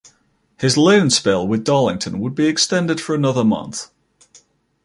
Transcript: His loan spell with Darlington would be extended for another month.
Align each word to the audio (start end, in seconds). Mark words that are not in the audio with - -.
His 0.57 0.77
loan 0.77 1.11
spell 1.11 1.47
with 1.47 1.63
Darlington 1.63 2.19
would 2.21 2.33
be 2.33 2.47
extended 2.47 2.99
for 2.99 3.13
another 3.13 3.43
month. 3.43 3.91